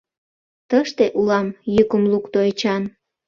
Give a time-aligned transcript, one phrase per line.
[0.69, 2.83] —Тыште улам,— йӱкым лукто Эчан.